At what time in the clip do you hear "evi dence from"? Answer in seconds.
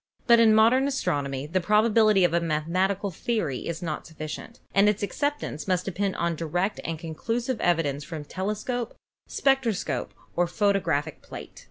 7.59-8.25